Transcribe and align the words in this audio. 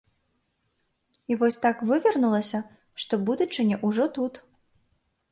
І 1.33 1.35
вось 1.41 1.59
так 1.65 1.83
вывернулася, 1.89 2.61
што 3.03 3.19
будучыня 3.27 3.77
ўжо 3.87 4.07
тут. 4.17 4.41